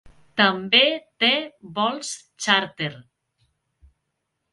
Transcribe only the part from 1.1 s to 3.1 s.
té vols xàrter.